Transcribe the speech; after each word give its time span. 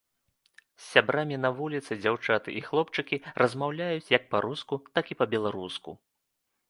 З 0.61 0.83
сябрамі 0.93 1.37
на 1.43 1.51
вуліцы 1.59 1.97
дзяўчаты 2.03 2.49
і 2.61 2.63
хлопчыкі 2.69 3.19
размаўляюць 3.43 4.11
як 4.17 4.27
па-руску, 4.33 4.75
так 4.97 5.05
і 5.17 5.19
па-беларуску. 5.21 5.91